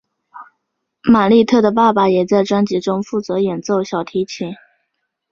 [1.03, 4.55] 玛莉特的爸爸也在专辑中负责演奏小提琴。